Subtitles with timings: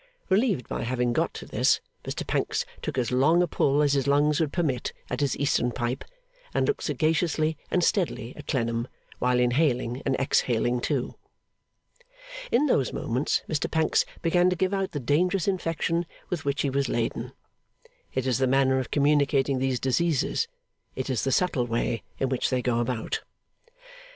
[0.29, 4.07] Relieved by having got to this, Mr Pancks took as long a pull as his
[4.07, 6.03] lungs would permit at his Eastern pipe,
[6.55, 8.87] and looked sagaciously and steadily at Clennam
[9.19, 11.13] while inhaling and exhaling too.
[12.51, 16.71] In those moments, Mr Pancks began to give out the dangerous infection with which he
[16.71, 17.31] was laden.
[18.11, 20.47] It is the manner of communicating these diseases;
[20.95, 23.21] it is the subtle way in which they go about.